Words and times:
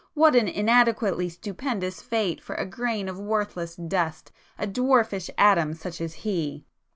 —what 0.15 0.35
an 0.35 0.47
inadequately 0.47 1.29
stupendous 1.29 2.01
fate 2.01 2.41
for 2.41 2.55
a 2.55 2.65
grain 2.65 3.07
of 3.07 3.19
worthless 3.19 3.75
dust,—a 3.75 4.65
dwarfish 4.65 5.29
atom 5.37 5.75
such 5.75 6.01
as 6.01 6.13
he!" 6.25 6.65